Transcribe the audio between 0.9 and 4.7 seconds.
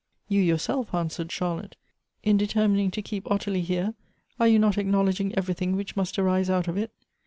answered Charlotte;" in determining to keep Ottilie here, are you